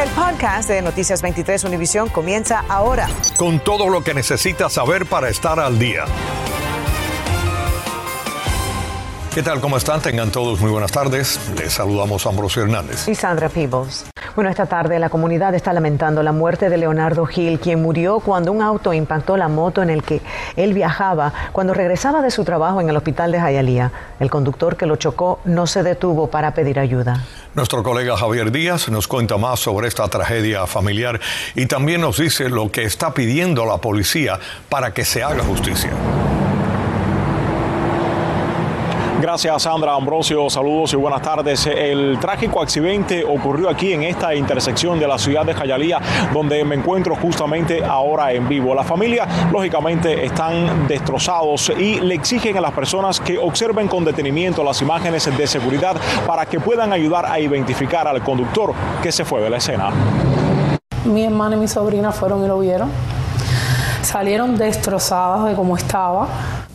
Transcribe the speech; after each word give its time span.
El 0.00 0.08
podcast 0.12 0.66
de 0.70 0.80
Noticias 0.80 1.20
23 1.20 1.62
Univisión 1.64 2.08
comienza 2.08 2.64
ahora. 2.70 3.06
Con 3.36 3.60
todo 3.60 3.90
lo 3.90 4.02
que 4.02 4.14
necesitas 4.14 4.72
saber 4.72 5.04
para 5.04 5.28
estar 5.28 5.60
al 5.60 5.78
día. 5.78 6.06
¿Qué 9.34 9.42
tal? 9.42 9.60
¿Cómo 9.60 9.76
están? 9.76 10.00
Tengan 10.00 10.32
todos 10.32 10.58
muy 10.60 10.70
buenas 10.70 10.90
tardes. 10.90 11.38
Les 11.54 11.74
saludamos 11.74 12.24
a 12.24 12.30
Ambrosio 12.30 12.62
Hernández. 12.62 13.08
Y 13.08 13.14
Sandra 13.14 13.50
Peebles. 13.50 14.06
Bueno, 14.36 14.48
esta 14.48 14.66
tarde 14.66 14.98
la 15.00 15.08
comunidad 15.08 15.54
está 15.54 15.72
lamentando 15.72 16.22
la 16.22 16.30
muerte 16.30 16.70
de 16.70 16.76
Leonardo 16.76 17.26
Gil, 17.26 17.58
quien 17.58 17.82
murió 17.82 18.20
cuando 18.20 18.52
un 18.52 18.62
auto 18.62 18.92
impactó 18.92 19.36
la 19.36 19.48
moto 19.48 19.82
en 19.82 19.90
el 19.90 20.04
que 20.04 20.20
él 20.54 20.72
viajaba 20.72 21.32
cuando 21.52 21.74
regresaba 21.74 22.22
de 22.22 22.30
su 22.30 22.44
trabajo 22.44 22.80
en 22.80 22.88
el 22.88 22.96
hospital 22.96 23.32
de 23.32 23.40
Jayalía. 23.40 23.90
El 24.20 24.30
conductor 24.30 24.76
que 24.76 24.86
lo 24.86 24.96
chocó 24.96 25.40
no 25.44 25.66
se 25.66 25.82
detuvo 25.82 26.28
para 26.28 26.54
pedir 26.54 26.78
ayuda. 26.78 27.24
Nuestro 27.54 27.82
colega 27.82 28.16
Javier 28.16 28.52
Díaz 28.52 28.88
nos 28.88 29.08
cuenta 29.08 29.36
más 29.36 29.58
sobre 29.58 29.88
esta 29.88 30.06
tragedia 30.06 30.66
familiar 30.68 31.20
y 31.56 31.66
también 31.66 32.00
nos 32.00 32.18
dice 32.18 32.48
lo 32.48 32.70
que 32.70 32.84
está 32.84 33.12
pidiendo 33.12 33.66
la 33.66 33.78
policía 33.78 34.38
para 34.68 34.94
que 34.94 35.04
se 35.04 35.24
haga 35.24 35.42
justicia. 35.42 35.90
Gracias 39.30 39.62
Sandra 39.62 39.94
Ambrosio, 39.94 40.50
saludos 40.50 40.92
y 40.92 40.96
buenas 40.96 41.22
tardes. 41.22 41.64
El 41.64 42.18
trágico 42.18 42.60
accidente 42.60 43.24
ocurrió 43.24 43.68
aquí 43.68 43.92
en 43.92 44.02
esta 44.02 44.34
intersección 44.34 44.98
de 44.98 45.06
la 45.06 45.18
ciudad 45.18 45.46
de 45.46 45.54
Jayalía, 45.54 46.00
donde 46.34 46.64
me 46.64 46.74
encuentro 46.74 47.14
justamente 47.14 47.84
ahora 47.84 48.32
en 48.32 48.48
vivo. 48.48 48.74
La 48.74 48.82
familia, 48.82 49.28
lógicamente, 49.52 50.24
están 50.24 50.88
destrozados 50.88 51.70
y 51.78 52.00
le 52.00 52.16
exigen 52.16 52.56
a 52.56 52.60
las 52.60 52.72
personas 52.72 53.20
que 53.20 53.38
observen 53.38 53.86
con 53.86 54.04
detenimiento 54.04 54.64
las 54.64 54.82
imágenes 54.82 55.24
de 55.38 55.46
seguridad 55.46 55.94
para 56.26 56.44
que 56.46 56.58
puedan 56.58 56.92
ayudar 56.92 57.24
a 57.26 57.38
identificar 57.38 58.08
al 58.08 58.24
conductor 58.24 58.74
que 59.00 59.12
se 59.12 59.24
fue 59.24 59.40
de 59.42 59.50
la 59.50 59.58
escena. 59.58 59.90
Mi 61.04 61.22
hermana 61.22 61.54
y 61.54 61.60
mi 61.60 61.68
sobrina 61.68 62.10
fueron 62.10 62.44
y 62.44 62.48
lo 62.48 62.58
vieron. 62.58 62.90
Salieron 64.02 64.56
destrozados 64.56 65.48
de 65.48 65.54
cómo 65.54 65.76
estaba 65.76 66.28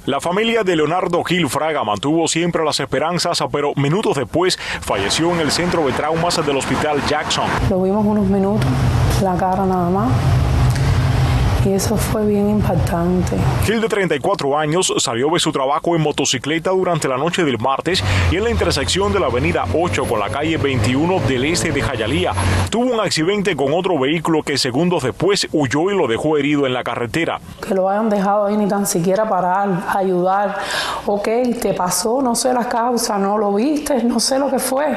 la 0.05 0.21
familia 0.21 0.63
de 0.63 0.75
Leonardo 0.75 1.23
Gil 1.23 1.49
Fraga 1.49 1.83
mantuvo 1.83 2.27
siempre 2.27 2.63
las 2.63 2.79
esperanzas, 2.79 3.43
pero 3.51 3.73
minutos 3.75 4.15
después 4.15 4.55
falleció 4.81 5.31
en 5.31 5.39
el 5.39 5.49
centro 5.49 5.83
de 5.87 5.93
traumas 5.93 6.45
del 6.45 6.57
hospital 6.57 7.01
Jackson. 7.07 7.45
Lo 7.71 7.81
vimos 7.81 8.05
unos 8.05 8.27
minutos, 8.27 8.67
la 9.23 9.35
cara 9.35 9.65
nada 9.65 9.89
más 9.89 10.11
y 11.65 11.73
eso 11.73 11.97
fue 11.97 12.25
bien 12.25 12.49
impactante. 12.49 13.35
Gil, 13.65 13.81
de 13.81 13.89
34 13.89 14.57
años, 14.57 14.93
salió 14.97 15.29
de 15.31 15.39
su 15.39 15.51
trabajo 15.51 15.95
en 15.95 16.01
motocicleta 16.01 16.69
durante 16.69 17.07
la 17.07 17.17
noche 17.17 17.43
del 17.43 17.57
martes 17.57 18.03
y 18.31 18.35
en 18.35 18.43
la 18.43 18.51
intersección 18.51 19.11
de 19.11 19.19
la 19.19 19.27
avenida 19.27 19.65
8 19.73 20.05
con 20.05 20.19
la 20.19 20.29
calle 20.29 20.57
21 20.57 21.19
del 21.27 21.45
este 21.45 21.71
de 21.71 21.81
Jayalía. 21.81 22.33
Tuvo 22.69 22.93
un 22.93 22.99
accidente 22.99 23.55
con 23.55 23.73
otro 23.73 23.97
vehículo 23.99 24.43
que 24.43 24.57
segundos 24.57 25.03
después 25.03 25.47
huyó 25.51 25.91
y 25.91 25.97
lo 25.97 26.07
dejó 26.07 26.37
herido 26.37 26.67
en 26.67 26.73
la 26.73 26.83
carretera. 26.83 27.39
Que 27.67 27.73
lo 27.73 27.89
hayan 27.89 28.09
dejado 28.09 28.45
ahí 28.45 28.57
ni 28.57 28.67
tan 28.67 28.85
siquiera 28.85 29.27
parar, 29.27 29.85
ayudar. 29.95 30.57
Ok, 31.05 31.27
te 31.61 31.73
pasó, 31.73 32.21
no 32.21 32.35
sé 32.35 32.53
la 32.53 32.69
causa, 32.69 33.17
no 33.17 33.37
lo 33.37 33.53
viste, 33.53 34.03
no 34.03 34.19
sé 34.19 34.37
lo 34.37 34.49
que 34.49 34.59
fue 34.59 34.95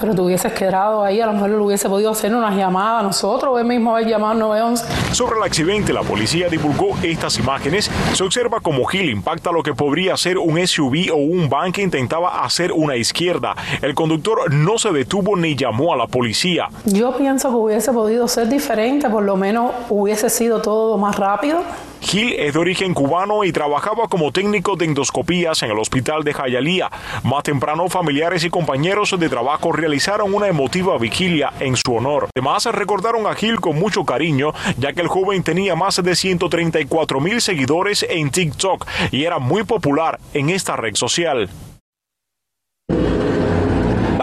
pero 0.00 0.14
te 0.14 0.20
hubieses 0.20 0.52
quedado 0.52 1.02
ahí, 1.02 1.20
a 1.20 1.26
lo 1.26 1.32
mejor 1.32 1.50
le 1.50 1.56
hubiese 1.56 1.88
podido 1.88 2.10
hacer 2.10 2.34
unas 2.34 2.54
llamadas 2.56 3.00
a 3.00 3.02
nosotros, 3.04 3.58
él 3.58 3.64
mismo 3.64 3.94
haber 3.94 4.08
llamado 4.08 4.34
911. 4.34 5.14
Sobre 5.14 5.38
el 5.38 5.42
accidente, 5.42 5.92
la 5.94 6.02
policía 6.02 6.48
divulgó 6.48 6.96
estas 7.02 7.38
imágenes. 7.38 7.90
Se 8.12 8.24
observa 8.24 8.60
como 8.60 8.84
Gil 8.84 9.08
impacta 9.08 9.52
lo 9.52 9.62
que 9.62 9.74
podría 9.74 10.16
ser 10.16 10.38
un 10.38 10.64
SUV 10.66 11.12
o 11.12 11.16
un 11.16 11.48
van 11.48 11.72
que 11.72 11.82
intentaba 11.82 12.44
hacer 12.44 12.72
una 12.72 12.96
izquierda. 12.96 13.54
El 13.80 13.94
conductor 13.94 14.52
no 14.52 14.76
se 14.76 14.90
detuvo 14.90 15.36
ni 15.36 15.54
llamó 15.54 15.94
a 15.94 15.96
la 15.96 16.08
policía. 16.08 16.68
Yo 16.84 17.16
pienso 17.16 17.48
que 17.50 17.56
hubiese 17.56 17.92
podido 17.92 18.26
ser 18.26 18.48
diferente, 18.48 19.08
por 19.08 19.22
lo 19.22 19.36
menos 19.36 19.72
hubiese 19.88 20.28
sido 20.28 20.60
todo 20.60 20.98
más 20.98 21.16
rápido. 21.16 21.62
Gil 22.04 22.34
es 22.34 22.52
de 22.52 22.58
origen 22.58 22.92
cubano 22.92 23.44
y 23.44 23.52
trabajaba 23.52 24.08
como 24.08 24.30
técnico 24.30 24.76
de 24.76 24.84
endoscopías 24.84 25.62
en 25.62 25.70
el 25.70 25.78
hospital 25.78 26.22
de 26.22 26.34
Jayalía. 26.34 26.90
Más 27.22 27.42
temprano, 27.42 27.88
familiares 27.88 28.44
y 28.44 28.50
compañeros 28.50 29.18
de 29.18 29.28
trabajo 29.30 29.72
realizaron 29.72 30.34
una 30.34 30.46
emotiva 30.46 30.98
vigilia 30.98 31.54
en 31.60 31.76
su 31.76 31.94
honor. 31.94 32.28
Además, 32.36 32.66
recordaron 32.66 33.26
a 33.26 33.34
Gil 33.34 33.58
con 33.58 33.78
mucho 33.78 34.04
cariño, 34.04 34.52
ya 34.76 34.92
que 34.92 35.00
el 35.00 35.08
joven 35.08 35.42
tenía 35.42 35.76
más 35.76 36.02
de 36.02 36.14
134 36.14 37.20
mil 37.20 37.40
seguidores 37.40 38.04
en 38.08 38.30
TikTok 38.30 38.86
y 39.10 39.24
era 39.24 39.38
muy 39.38 39.62
popular 39.62 40.20
en 40.34 40.50
esta 40.50 40.76
red 40.76 40.94
social. 40.96 41.48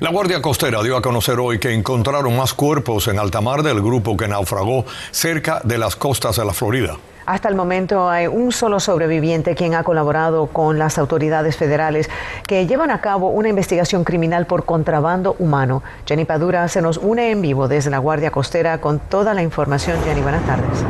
La 0.00 0.10
Guardia 0.10 0.40
Costera 0.40 0.82
dio 0.82 0.96
a 0.96 1.02
conocer 1.02 1.38
hoy 1.38 1.58
que 1.58 1.74
encontraron 1.74 2.34
más 2.36 2.54
cuerpos 2.54 3.06
en 3.08 3.18
alta 3.18 3.42
mar 3.42 3.62
del 3.62 3.82
grupo 3.82 4.16
que 4.16 4.28
naufragó 4.28 4.86
cerca 5.10 5.60
de 5.62 5.76
las 5.76 5.94
costas 5.94 6.36
de 6.36 6.44
la 6.44 6.54
Florida. 6.54 6.96
Hasta 7.26 7.48
el 7.48 7.54
momento 7.54 8.08
hay 8.08 8.26
un 8.26 8.50
solo 8.50 8.80
sobreviviente 8.80 9.54
quien 9.54 9.74
ha 9.74 9.84
colaborado 9.84 10.46
con 10.46 10.78
las 10.78 10.98
autoridades 10.98 11.56
federales 11.56 12.08
que 12.46 12.66
llevan 12.66 12.90
a 12.90 13.00
cabo 13.00 13.28
una 13.28 13.50
investigación 13.50 14.02
criminal 14.04 14.46
por 14.46 14.64
contrabando 14.64 15.36
humano. 15.38 15.82
Jenny 16.06 16.24
Padura 16.24 16.66
se 16.68 16.82
nos 16.82 16.96
une 16.96 17.30
en 17.30 17.42
vivo 17.42 17.68
desde 17.68 17.90
la 17.90 17.98
Guardia 17.98 18.30
Costera 18.30 18.80
con 18.80 18.98
toda 18.98 19.34
la 19.34 19.42
información. 19.42 20.02
Jenny, 20.02 20.22
buenas 20.22 20.44
tardes. 20.46 20.84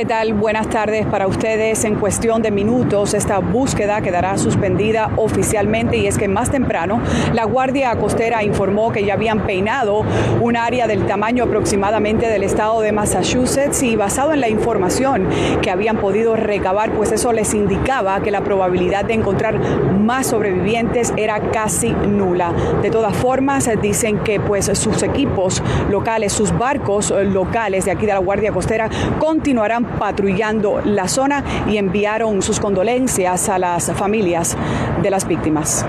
¿Qué 0.00 0.06
tal? 0.06 0.32
Buenas 0.32 0.70
tardes 0.70 1.04
para 1.04 1.26
ustedes. 1.26 1.84
En 1.84 1.96
cuestión 1.96 2.40
de 2.40 2.50
minutos, 2.50 3.12
esta 3.12 3.38
búsqueda 3.38 4.00
quedará 4.00 4.38
suspendida 4.38 5.10
oficialmente 5.16 5.98
y 5.98 6.06
es 6.06 6.16
que 6.16 6.26
más 6.26 6.50
temprano 6.50 7.02
la 7.34 7.44
Guardia 7.44 7.94
Costera 7.96 8.42
informó 8.42 8.92
que 8.92 9.04
ya 9.04 9.12
habían 9.12 9.40
peinado 9.40 10.02
un 10.40 10.56
área 10.56 10.86
del 10.86 11.06
tamaño 11.06 11.44
aproximadamente 11.44 12.28
del 12.28 12.44
estado 12.44 12.80
de 12.80 12.92
Massachusetts 12.92 13.82
y 13.82 13.94
basado 13.94 14.32
en 14.32 14.40
la 14.40 14.48
información 14.48 15.28
que 15.60 15.70
habían 15.70 15.98
podido 15.98 16.34
recabar, 16.34 16.92
pues 16.92 17.12
eso 17.12 17.34
les 17.34 17.52
indicaba 17.52 18.22
que 18.22 18.30
la 18.30 18.40
probabilidad 18.40 19.04
de 19.04 19.12
encontrar 19.12 19.60
más 19.92 20.28
sobrevivientes 20.28 21.12
era 21.18 21.40
casi 21.50 21.90
nula. 21.90 22.54
De 22.80 22.88
todas 22.90 23.14
formas, 23.14 23.68
dicen 23.82 24.20
que 24.20 24.40
pues 24.40 24.70
sus 24.78 25.02
equipos 25.02 25.62
locales, 25.90 26.32
sus 26.32 26.56
barcos 26.56 27.10
locales 27.10 27.84
de 27.84 27.90
aquí 27.90 28.06
de 28.06 28.14
la 28.14 28.18
Guardia 28.18 28.50
Costera 28.50 28.88
continuarán 29.18 29.89
patrullando 29.98 30.80
la 30.84 31.08
zona 31.08 31.44
y 31.68 31.76
enviaron 31.76 32.42
sus 32.42 32.60
condolencias 32.60 33.48
a 33.48 33.58
las 33.58 33.92
familias 33.92 34.56
de 35.02 35.10
las 35.10 35.26
víctimas. 35.26 35.84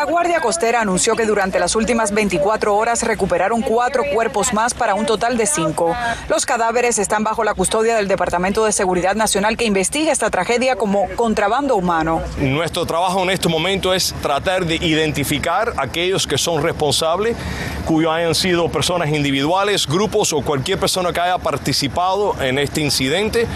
La 0.00 0.06
Guardia 0.06 0.40
Costera 0.40 0.80
anunció 0.80 1.14
que 1.14 1.26
durante 1.26 1.58
las 1.58 1.76
últimas 1.76 2.14
24 2.14 2.74
horas 2.74 3.02
recuperaron 3.02 3.60
cuatro 3.60 4.02
cuerpos 4.14 4.54
más 4.54 4.72
para 4.72 4.94
un 4.94 5.04
total 5.04 5.36
de 5.36 5.44
cinco. 5.44 5.94
Los 6.30 6.46
cadáveres 6.46 6.98
están 6.98 7.22
bajo 7.22 7.44
la 7.44 7.52
custodia 7.52 7.96
del 7.96 8.08
Departamento 8.08 8.64
de 8.64 8.72
Seguridad 8.72 9.14
Nacional 9.14 9.58
que 9.58 9.66
investiga 9.66 10.10
esta 10.10 10.30
tragedia 10.30 10.76
como 10.76 11.06
contrabando 11.16 11.76
humano. 11.76 12.22
Nuestro 12.38 12.86
trabajo 12.86 13.22
en 13.24 13.28
este 13.28 13.50
momento 13.50 13.92
es 13.92 14.14
tratar 14.22 14.64
de 14.64 14.76
identificar 14.76 15.74
aquellos 15.76 16.26
que 16.26 16.38
son 16.38 16.62
responsables, 16.62 17.36
cuyos 17.84 18.10
hayan 18.10 18.34
sido 18.34 18.70
personas 18.70 19.10
individuales, 19.10 19.86
grupos 19.86 20.32
o 20.32 20.40
cualquier 20.40 20.78
persona 20.78 21.12
que 21.12 21.20
haya 21.20 21.36
participado 21.36 22.40
en 22.40 22.58
este 22.58 22.80
incidente 22.80 23.46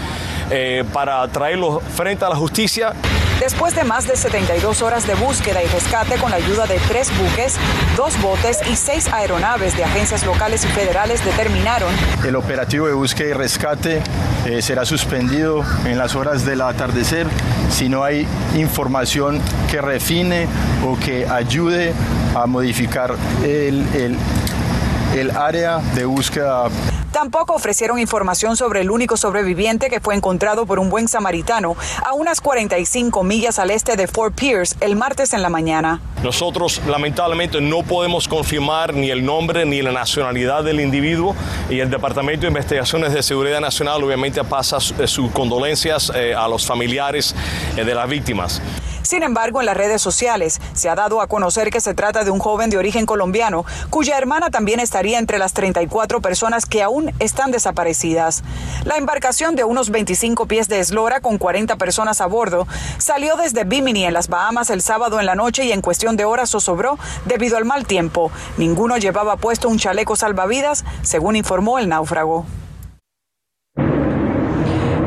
eh, 0.51 0.83
para 0.93 1.27
traerlos 1.27 1.81
frente 1.95 2.23
a 2.23 2.29
la 2.29 2.35
justicia. 2.35 2.93
Después 3.39 3.75
de 3.75 3.83
más 3.83 4.07
de 4.07 4.15
72 4.15 4.81
horas 4.81 5.05
de 5.05 5.13
búsqueda 5.15 5.61
y 5.61 5.67
rescate 5.67 6.15
con 6.15 6.31
la 6.31 6.37
ayuda 6.37 6.65
de 6.67 6.79
tres 6.87 7.11
buques, 7.17 7.57
dos 7.97 8.19
botes 8.21 8.59
y 8.71 8.75
seis 8.77 9.07
aeronaves 9.11 9.75
de 9.75 9.83
agencias 9.83 10.25
locales 10.25 10.63
y 10.63 10.67
federales 10.69 11.23
determinaron. 11.23 11.93
El 12.25 12.37
operativo 12.37 12.87
de 12.87 12.93
búsqueda 12.93 13.29
y 13.29 13.33
rescate 13.33 14.01
eh, 14.45 14.61
será 14.61 14.85
suspendido 14.85 15.65
en 15.85 15.97
las 15.97 16.15
horas 16.15 16.45
del 16.45 16.61
atardecer 16.61 17.27
si 17.69 17.89
no 17.89 18.03
hay 18.03 18.25
información 18.55 19.41
que 19.69 19.81
refine 19.81 20.47
o 20.85 20.97
que 20.97 21.27
ayude 21.27 21.93
a 22.35 22.45
modificar 22.45 23.15
el, 23.43 23.85
el, 23.95 24.17
el 25.13 25.31
área 25.31 25.79
de 25.79 26.05
búsqueda 26.05 26.69
Tampoco 27.15 27.53
ofrecieron 27.53 27.97
información 27.97 28.57
sobre 28.57 28.81
el 28.81 28.91
único 28.91 29.15
sobreviviente 29.15 29.89
que 29.89 30.01
fue 30.01 30.15
encontrado 30.15 30.65
por 30.65 30.79
un 30.79 30.89
buen 30.89 31.07
samaritano 31.07 31.77
a 32.05 32.11
unas 32.11 32.41
45 32.41 33.23
millas 33.23 33.57
al 33.57 33.71
este 33.71 33.95
de 33.95 34.07
Fort 34.07 34.35
Pierce 34.35 34.75
el 34.81 34.97
martes 34.97 35.31
en 35.31 35.41
la 35.41 35.47
mañana. 35.47 36.01
Nosotros 36.23 36.81
lamentablemente 36.85 37.61
no 37.61 37.83
podemos 37.83 38.27
confirmar 38.27 38.93
ni 38.93 39.11
el 39.11 39.23
nombre 39.23 39.65
ni 39.65 39.81
la 39.81 39.93
nacionalidad 39.93 40.65
del 40.65 40.81
individuo 40.81 41.37
y 41.69 41.79
el 41.79 41.89
Departamento 41.89 42.41
de 42.41 42.47
Investigaciones 42.49 43.13
de 43.13 43.23
Seguridad 43.23 43.61
Nacional 43.61 44.03
obviamente 44.03 44.43
pasa 44.43 44.81
sus 44.81 45.31
condolencias 45.31 46.11
eh, 46.13 46.35
a 46.35 46.49
los 46.49 46.65
familiares 46.65 47.33
eh, 47.77 47.85
de 47.85 47.95
las 47.95 48.09
víctimas. 48.09 48.61
Sin 49.05 49.21
embargo, 49.21 49.59
en 49.59 49.67
las 49.67 49.77
redes 49.77 50.01
sociales 50.01 50.59
se 50.73 50.89
ha 50.89 50.95
dado 50.95 51.21
a 51.21 51.27
conocer 51.27 51.69
que 51.69 51.79
se 51.79 51.93
trata 51.93 52.23
de 52.23 52.31
un 52.31 52.39
joven 52.39 52.71
de 52.71 52.77
origen 52.77 53.05
colombiano, 53.05 53.63
cuya 53.91 54.17
hermana 54.17 54.49
también 54.49 54.79
estaría 54.79 55.19
entre 55.19 55.37
las 55.37 55.53
34 55.53 56.21
personas 56.21 56.65
que 56.65 56.81
aún 56.81 57.13
están 57.19 57.51
desaparecidas. 57.51 58.43
La 58.83 58.97
embarcación 58.97 59.55
de 59.55 59.63
unos 59.63 59.91
25 59.91 60.47
pies 60.47 60.67
de 60.69 60.79
eslora 60.79 61.19
con 61.19 61.37
40 61.37 61.75
personas 61.75 62.19
a 62.19 62.25
bordo 62.25 62.67
salió 62.97 63.35
desde 63.35 63.63
Bimini 63.63 64.05
en 64.05 64.13
las 64.13 64.27
Bahamas 64.27 64.71
el 64.71 64.81
sábado 64.81 65.19
en 65.19 65.27
la 65.27 65.35
noche 65.35 65.65
y 65.65 65.71
en 65.71 65.81
cuestión 65.81 66.17
de 66.17 66.25
horas 66.25 66.49
zozobró 66.49 66.97
debido 67.25 67.57
al 67.57 67.65
mal 67.65 67.85
tiempo. 67.85 68.31
Ninguno 68.57 68.97
llevaba 68.97 69.35
puesto 69.37 69.69
un 69.69 69.77
chaleco 69.77 70.15
salvavidas, 70.15 70.83
según 71.03 71.35
informó 71.35 71.77
el 71.77 71.89
náufrago. 71.89 72.47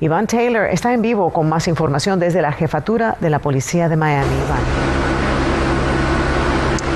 Iván 0.00 0.26
Taylor 0.26 0.66
está 0.66 0.92
en 0.92 1.00
vivo 1.00 1.32
con 1.32 1.48
más 1.48 1.66
información 1.66 2.20
desde 2.20 2.42
la 2.42 2.52
jefatura 2.52 3.16
de 3.20 3.30
la 3.30 3.38
policía 3.38 3.88
de 3.88 3.96
Miami. 3.96 4.36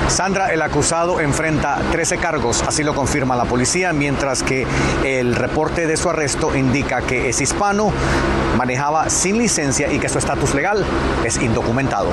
Sandra, 0.07 0.53
el 0.53 0.61
acusado 0.61 1.19
enfrenta 1.19 1.79
13 1.91 2.17
cargos, 2.17 2.63
así 2.67 2.83
lo 2.83 2.93
confirma 2.93 3.35
la 3.35 3.45
policía, 3.45 3.91
mientras 3.91 4.43
que 4.43 4.65
el 5.03 5.35
reporte 5.35 5.87
de 5.87 5.97
su 5.97 6.09
arresto 6.09 6.55
indica 6.55 7.01
que 7.01 7.29
es 7.29 7.41
hispano, 7.41 7.91
manejaba 8.57 9.09
sin 9.09 9.37
licencia 9.37 9.91
y 9.91 9.99
que 9.99 10.07
su 10.07 10.17
estatus 10.17 10.53
legal 10.53 10.85
es 11.23 11.41
indocumentado. 11.41 12.11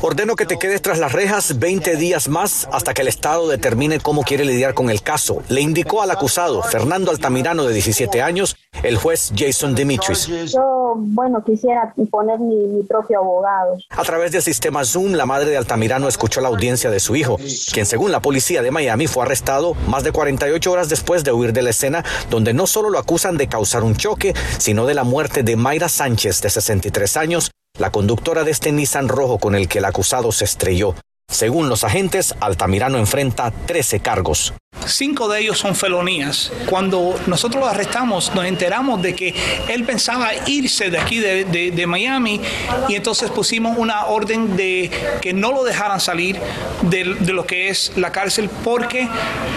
Ordeno 0.00 0.36
que 0.36 0.46
te 0.46 0.58
quedes 0.58 0.82
tras 0.82 0.98
las 0.98 1.12
rejas 1.12 1.58
20 1.58 1.96
días 1.96 2.28
más 2.28 2.68
hasta 2.72 2.94
que 2.94 3.02
el 3.02 3.08
Estado 3.08 3.48
determine 3.48 4.00
cómo 4.00 4.22
quiere 4.22 4.44
lidiar 4.44 4.74
con 4.74 4.90
el 4.90 5.02
caso. 5.02 5.42
Le 5.48 5.60
indicó 5.60 6.02
al 6.02 6.10
acusado, 6.10 6.62
Fernando 6.62 7.10
Altamirano, 7.10 7.64
de 7.64 7.74
17 7.74 8.22
años, 8.22 8.56
el 8.82 8.96
juez 8.96 9.32
Jason 9.36 9.74
Dimitris. 9.74 10.26
Yo, 10.52 10.94
bueno, 10.96 11.42
quisiera 11.44 11.94
poner 12.10 12.38
mi, 12.38 12.82
propio 12.84 13.20
abogado. 13.20 13.76
A 13.90 14.02
través 14.02 14.32
del 14.32 14.42
sistema 14.42 14.84
Zoom, 14.84 15.12
la 15.12 15.26
madre 15.26 15.50
de 15.50 15.56
Altamirano 15.56 16.08
escuchó 16.08 16.40
la 16.40 16.48
audiencia 16.48 16.90
de 16.90 17.00
su 17.00 17.16
hijo, 17.16 17.38
quien 17.72 17.86
según 17.86 18.12
la 18.12 18.20
policía 18.20 18.62
de 18.62 18.70
Miami 18.70 19.06
fue 19.06 19.24
arrestado 19.24 19.74
más 19.88 20.04
de 20.04 20.12
48 20.12 20.70
horas 20.70 20.88
después 20.88 21.24
de 21.24 21.32
huir 21.32 21.52
de 21.52 21.62
la 21.62 21.70
escena, 21.70 22.04
donde 22.30 22.54
no 22.54 22.66
solo 22.66 22.90
lo 22.90 22.98
acusan 22.98 23.36
de 23.36 23.48
causar 23.48 23.82
un 23.82 23.96
choque, 23.96 24.34
sino 24.58 24.86
de 24.86 24.94
la 24.94 25.04
muerte 25.04 25.42
de 25.42 25.56
Mayra 25.56 25.88
Sánchez, 25.88 26.42
de 26.42 26.50
63 26.86 27.16
años, 27.16 27.50
la 27.78 27.90
conductora 27.90 28.44
de 28.44 28.52
este 28.52 28.72
Nissan 28.72 29.08
rojo 29.08 29.38
con 29.38 29.54
el 29.54 29.68
que 29.68 29.78
el 29.78 29.84
acusado 29.84 30.30
se 30.32 30.44
estrelló. 30.44 30.94
Según 31.28 31.68
los 31.68 31.82
agentes, 31.82 32.34
Altamirano 32.38 32.98
enfrenta 32.98 33.50
13 33.50 33.98
cargos. 33.98 34.54
Cinco 34.86 35.28
de 35.28 35.40
ellos 35.40 35.58
son 35.58 35.74
felonías. 35.74 36.52
Cuando 36.70 37.18
nosotros 37.26 37.64
lo 37.64 37.68
arrestamos, 37.68 38.32
nos 38.36 38.44
enteramos 38.44 39.02
de 39.02 39.16
que 39.16 39.34
él 39.68 39.84
pensaba 39.84 40.30
irse 40.46 40.90
de 40.90 40.98
aquí, 40.98 41.18
de, 41.18 41.86
Miami, 41.88 42.40
y 42.88 42.94
entonces 42.94 43.30
pusimos 43.30 43.76
una 43.76 44.06
orden 44.06 44.56
de 44.56 44.90
que 45.20 45.32
no 45.32 45.50
lo 45.50 45.64
dejaran 45.64 45.98
salir 45.98 46.38
de 46.82 47.04
lo 47.04 47.44
que 47.44 47.68
es 47.68 47.92
la 47.96 48.12
cárcel 48.12 48.48
porque 48.62 49.08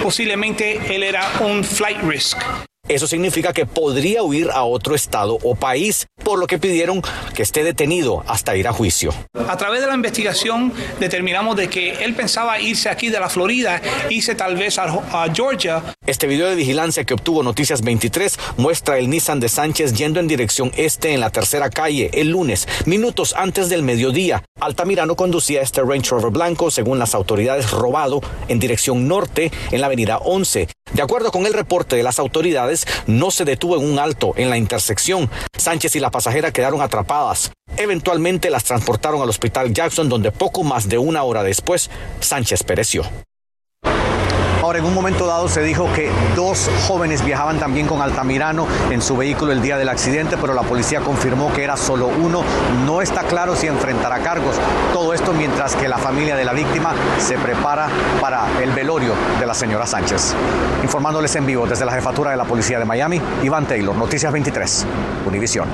posiblemente 0.01 0.95
él 0.95 1.03
era 1.03 1.29
un 1.41 1.63
flight 1.63 2.01
risk. 2.01 2.41
Eso 2.89 3.05
significa 3.05 3.53
que 3.53 3.67
podría 3.67 4.23
huir 4.23 4.49
a 4.51 4.63
otro 4.63 4.95
estado 4.95 5.37
o 5.43 5.53
país, 5.53 6.07
por 6.23 6.39
lo 6.39 6.47
que 6.47 6.57
pidieron 6.57 7.03
que 7.35 7.43
esté 7.43 7.63
detenido 7.63 8.23
hasta 8.25 8.57
ir 8.57 8.67
a 8.67 8.73
juicio. 8.73 9.13
A 9.47 9.57
través 9.57 9.81
de 9.81 9.87
la 9.87 9.93
investigación 9.93 10.73
determinamos 10.99 11.55
de 11.55 11.69
que 11.69 12.03
él 12.03 12.15
pensaba 12.15 12.59
irse 12.59 12.89
aquí 12.89 13.09
de 13.09 13.19
la 13.19 13.29
Florida, 13.29 13.79
irse 14.09 14.33
tal 14.33 14.55
vez 14.55 14.79
a, 14.79 14.89
Georgia. 15.31 15.83
Este 16.07 16.25
video 16.25 16.49
de 16.49 16.55
vigilancia 16.55 17.03
que 17.03 17.13
obtuvo 17.13 17.43
Noticias 17.43 17.83
23 17.83 18.39
muestra 18.57 18.97
el 18.97 19.07
Nissan 19.07 19.39
de 19.39 19.49
Sánchez 19.49 19.93
yendo 19.93 20.19
en 20.19 20.27
dirección 20.27 20.71
este 20.75 21.13
en 21.13 21.19
la 21.19 21.29
tercera 21.29 21.69
calle 21.69 22.09
el 22.13 22.29
lunes, 22.29 22.67
minutos 22.85 23.35
antes 23.37 23.69
del 23.69 23.83
mediodía. 23.83 24.43
Altamirano 24.59 25.15
conducía 25.15 25.61
este 25.61 25.83
Range 25.83 26.09
Rover 26.09 26.31
blanco, 26.31 26.71
según 26.71 26.97
las 26.97 27.13
autoridades, 27.13 27.69
robado 27.69 28.21
en 28.47 28.59
dirección 28.59 29.07
norte 29.07 29.51
en 29.71 29.79
la 29.79 29.85
avenida 29.85 30.17
11. 30.17 30.67
De 30.93 31.03
acuerdo 31.03 31.31
con 31.31 31.45
el 31.45 31.53
reporte 31.53 31.95
de 31.95 32.03
las 32.03 32.17
autoridades, 32.17 32.78
no 33.07 33.31
se 33.31 33.45
detuvo 33.45 33.77
en 33.77 33.89
un 33.89 33.99
alto 33.99 34.33
en 34.35 34.49
la 34.49 34.57
intersección. 34.57 35.29
Sánchez 35.57 35.95
y 35.95 35.99
la 35.99 36.11
pasajera 36.11 36.51
quedaron 36.51 36.81
atrapadas. 36.81 37.51
Eventualmente 37.77 38.49
las 38.49 38.63
transportaron 38.63 39.21
al 39.21 39.29
hospital 39.29 39.73
Jackson, 39.73 40.09
donde 40.09 40.31
poco 40.31 40.63
más 40.63 40.89
de 40.89 40.97
una 40.97 41.23
hora 41.23 41.43
después 41.43 41.89
Sánchez 42.19 42.63
pereció. 42.63 43.03
Ahora, 44.69 44.77
en 44.77 44.85
un 44.85 44.93
momento 44.93 45.25
dado 45.25 45.49
se 45.49 45.63
dijo 45.63 45.91
que 45.93 46.11
dos 46.35 46.69
jóvenes 46.87 47.25
viajaban 47.25 47.57
también 47.57 47.87
con 47.87 48.03
Altamirano 48.03 48.67
en 48.91 49.01
su 49.01 49.17
vehículo 49.17 49.51
el 49.51 49.63
día 49.63 49.79
del 49.79 49.89
accidente, 49.89 50.37
pero 50.37 50.53
la 50.53 50.61
policía 50.61 50.99
confirmó 50.99 51.51
que 51.51 51.63
era 51.63 51.75
solo 51.75 52.05
uno. 52.05 52.43
No 52.85 53.01
está 53.01 53.23
claro 53.23 53.55
si 53.55 53.65
enfrentará 53.65 54.19
cargos. 54.19 54.57
Todo 54.93 55.15
esto 55.15 55.33
mientras 55.33 55.75
que 55.75 55.87
la 55.87 55.97
familia 55.97 56.35
de 56.35 56.45
la 56.45 56.53
víctima 56.53 56.93
se 57.17 57.39
prepara 57.39 57.89
para 58.21 58.61
el 58.61 58.71
velorio 58.71 59.15
de 59.39 59.47
la 59.47 59.55
señora 59.55 59.87
Sánchez. 59.87 60.35
Informándoles 60.83 61.35
en 61.35 61.47
vivo 61.47 61.65
desde 61.65 61.83
la 61.83 61.93
jefatura 61.93 62.29
de 62.29 62.37
la 62.37 62.45
policía 62.45 62.77
de 62.77 62.85
Miami, 62.85 63.19
Iván 63.41 63.65
Taylor, 63.65 63.95
Noticias 63.95 64.31
23, 64.31 64.85
Univisión. 65.25 65.67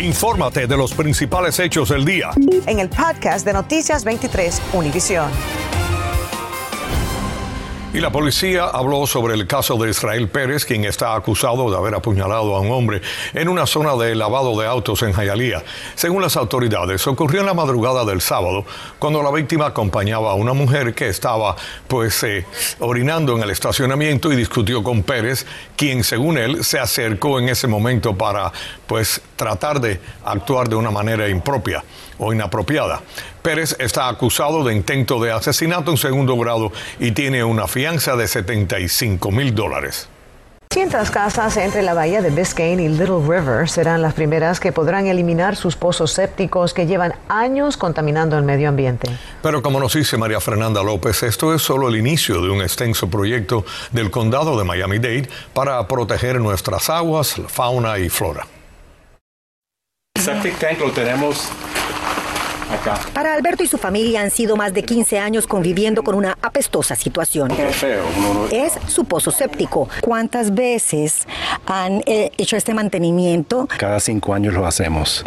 Infórmate 0.00 0.66
de 0.66 0.76
los 0.76 0.92
principales 0.92 1.56
hechos 1.60 1.90
del 1.90 2.04
día. 2.04 2.30
En 2.66 2.80
el 2.80 2.88
podcast 2.88 3.46
de 3.46 3.52
Noticias 3.52 4.02
23, 4.02 4.60
Univisión. 4.72 5.30
Y 7.96 8.00
la 8.00 8.10
policía 8.10 8.64
habló 8.66 9.06
sobre 9.06 9.32
el 9.32 9.46
caso 9.46 9.78
de 9.78 9.88
Israel 9.88 10.28
Pérez, 10.28 10.66
quien 10.66 10.84
está 10.84 11.14
acusado 11.14 11.70
de 11.70 11.78
haber 11.78 11.94
apuñalado 11.94 12.54
a 12.54 12.60
un 12.60 12.70
hombre 12.70 13.00
en 13.32 13.48
una 13.48 13.64
zona 13.64 13.96
de 13.96 14.14
lavado 14.14 14.54
de 14.60 14.66
autos 14.66 15.02
en 15.02 15.14
Jayalía. 15.14 15.64
Según 15.94 16.20
las 16.20 16.36
autoridades, 16.36 17.06
ocurrió 17.06 17.40
en 17.40 17.46
la 17.46 17.54
madrugada 17.54 18.04
del 18.04 18.20
sábado, 18.20 18.66
cuando 18.98 19.22
la 19.22 19.30
víctima 19.30 19.64
acompañaba 19.64 20.32
a 20.32 20.34
una 20.34 20.52
mujer 20.52 20.92
que 20.92 21.08
estaba 21.08 21.56
pues 21.88 22.22
eh, 22.24 22.44
orinando 22.80 23.34
en 23.34 23.42
el 23.42 23.48
estacionamiento 23.48 24.30
y 24.30 24.36
discutió 24.36 24.82
con 24.82 25.02
Pérez, 25.02 25.46
quien 25.74 26.04
según 26.04 26.36
él 26.36 26.64
se 26.64 26.78
acercó 26.78 27.38
en 27.38 27.48
ese 27.48 27.66
momento 27.66 28.14
para 28.14 28.52
pues 28.86 29.20
tratar 29.36 29.80
de 29.80 30.00
actuar 30.24 30.68
de 30.68 30.76
una 30.76 30.90
manera 30.90 31.28
impropia 31.28 31.84
o 32.18 32.32
inapropiada. 32.32 33.00
Pérez 33.42 33.76
está 33.78 34.08
acusado 34.08 34.64
de 34.64 34.74
intento 34.74 35.20
de 35.20 35.32
asesinato 35.32 35.90
en 35.90 35.96
segundo 35.96 36.36
grado 36.36 36.72
y 36.98 37.12
tiene 37.12 37.44
una 37.44 37.66
fianza 37.66 38.16
de 38.16 38.26
75 38.26 39.30
mil 39.30 39.54
dólares. 39.54 40.08
Cientos 40.76 41.10
casas 41.10 41.56
entre 41.56 41.82
la 41.82 41.94
bahía 41.94 42.20
de 42.20 42.28
Biscayne 42.28 42.82
y 42.82 42.88
Little 42.88 43.20
River 43.26 43.66
serán 43.66 44.02
las 44.02 44.12
primeras 44.12 44.60
que 44.60 44.72
podrán 44.72 45.06
eliminar 45.06 45.56
sus 45.56 45.74
pozos 45.74 46.12
sépticos 46.12 46.74
que 46.74 46.86
llevan 46.86 47.14
años 47.28 47.78
contaminando 47.78 48.36
el 48.36 48.44
medio 48.44 48.68
ambiente. 48.68 49.08
Pero 49.42 49.62
como 49.62 49.80
nos 49.80 49.94
dice 49.94 50.18
María 50.18 50.38
Fernanda 50.38 50.82
López, 50.82 51.22
esto 51.22 51.54
es 51.54 51.62
solo 51.62 51.88
el 51.88 51.96
inicio 51.96 52.42
de 52.42 52.50
un 52.50 52.60
extenso 52.60 53.08
proyecto 53.08 53.64
del 53.92 54.10
condado 54.10 54.58
de 54.58 54.64
Miami-Dade 54.64 55.30
para 55.54 55.86
proteger 55.88 56.40
nuestras 56.40 56.90
aguas, 56.90 57.40
fauna 57.48 57.98
y 57.98 58.10
flora. 58.10 58.46
Septic 60.26 60.58
tank 60.58 60.80
lo 60.80 60.90
tenemos 60.90 61.48
Para 63.14 63.32
Alberto 63.32 63.62
y 63.62 63.68
su 63.68 63.78
familia 63.78 64.22
han 64.22 64.32
sido 64.32 64.56
más 64.56 64.74
de 64.74 64.82
15 64.82 65.20
años 65.20 65.46
conviviendo 65.46 66.02
con 66.02 66.16
una 66.16 66.36
apestosa 66.42 66.96
situación. 66.96 67.52
Es 68.50 68.72
su 68.88 69.04
pozo 69.04 69.30
séptico. 69.30 69.88
¿Cuántas 70.00 70.52
veces 70.52 71.28
han 71.66 72.02
eh, 72.06 72.30
hecho 72.38 72.56
este 72.56 72.74
mantenimiento? 72.74 73.68
Cada 73.78 74.00
cinco 74.00 74.34
años 74.34 74.54
lo 74.54 74.66
hacemos. 74.66 75.24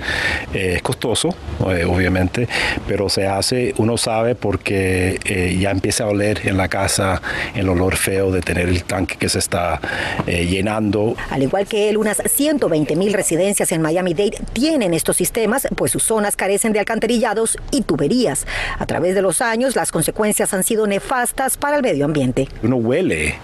Eh, 0.53 0.73
es 0.75 0.81
costoso, 0.81 1.29
eh, 1.69 1.85
obviamente, 1.85 2.47
pero 2.87 3.09
se 3.09 3.27
hace, 3.27 3.73
uno 3.77 3.97
sabe 3.97 4.35
porque 4.35 5.19
ya 5.59 5.71
empieza 5.71 6.03
a 6.05 6.07
oler 6.07 6.41
en 6.47 6.57
la 6.57 6.67
casa 6.67 7.21
el 7.55 7.69
olor 7.69 7.95
feo 7.95 8.31
de 8.31 8.41
tener 8.41 8.69
el 8.69 8.83
tanque 8.83 9.15
que 9.17 9.29
se 9.29 9.39
está 9.39 9.79
llenando. 10.25 11.15
Al 11.29 11.43
igual 11.43 11.67
que 11.67 11.89
él, 11.89 11.97
unas 11.97 12.21
120 12.25 12.95
mil 12.95 13.13
residencias 13.13 13.71
en 13.71 13.81
Miami-Dade 13.81 14.39
tienen 14.53 14.93
estos 14.93 15.17
sistemas, 15.17 15.67
pues 15.75 15.91
sus 15.91 16.03
zonas 16.03 16.35
carecen 16.35 16.73
de 16.73 16.79
alcantarillados 16.79 17.57
y 17.71 17.81
tuberías. 17.81 18.45
A 18.77 18.85
través 18.85 19.15
de 19.15 19.21
los 19.21 19.41
años, 19.41 19.75
las 19.75 19.91
consecuencias 19.91 20.53
han 20.53 20.63
sido 20.63 20.87
nefastas 20.87 21.57
para 21.57 21.77
el 21.77 21.83
medio 21.83 22.05
ambiente. 22.05 22.47
Uno 22.63 22.77
huele 22.77 23.35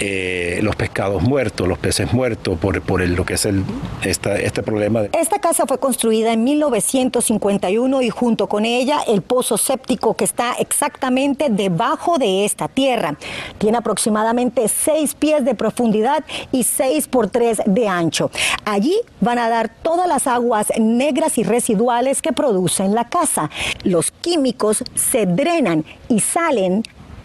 eh, 0.00 0.60
los 0.62 0.76
pescados 0.76 1.22
muertos, 1.22 1.68
los 1.68 1.78
peces 1.78 2.09
muertos, 2.12 2.58
por, 2.58 2.80
por 2.82 3.00
lo 3.00 3.24
que 3.24 3.34
es 3.34 3.46
el, 3.46 3.64
este 4.02 4.62
problema. 4.62 5.02
Esta 5.12 5.38
casa 5.38 5.66
fue 5.66 5.78
construida 5.78 6.32
en 6.32 6.44
1951 6.44 8.02
y 8.02 8.10
junto 8.10 8.48
con 8.48 8.64
ella 8.64 9.00
el 9.06 9.22
pozo 9.22 9.56
séptico 9.56 10.14
que 10.14 10.24
está 10.24 10.52
exactamente 10.58 11.48
debajo 11.50 12.18
de 12.18 12.44
esta 12.44 12.68
tierra. 12.68 13.16
Tiene 13.58 13.78
aproximadamente 13.78 14.68
6 14.68 15.14
pies 15.14 15.44
de 15.44 15.54
profundidad 15.54 16.24
y 16.52 16.64
6 16.64 17.08
por 17.08 17.28
3 17.28 17.62
de 17.66 17.88
ancho. 17.88 18.30
Allí 18.64 18.96
van 19.20 19.38
a 19.38 19.48
dar 19.48 19.70
todas 19.82 20.08
las 20.08 20.26
aguas 20.26 20.68
negras 20.78 21.38
y 21.38 21.42
residuales 21.42 22.22
que 22.22 22.32
producen 22.32 22.94
la 22.94 23.08
casa. 23.08 23.50
Los 23.84 24.10
químicos 24.10 24.84
se 24.94 25.26
drenan 25.26 25.84
y 26.08 26.20
salen 26.20 26.82